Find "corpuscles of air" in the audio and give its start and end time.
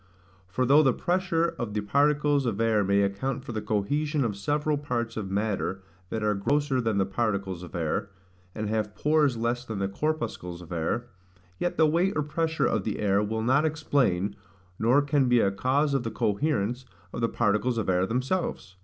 9.87-11.05